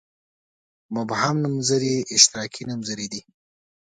[0.95, 3.21] مبهم نومځري اشتراکي نومځري دي.